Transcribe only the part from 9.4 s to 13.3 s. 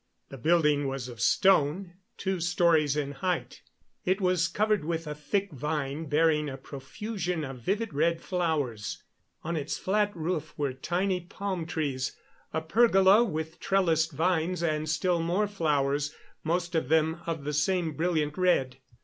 On its flat roof were tiny palm trees, a pergola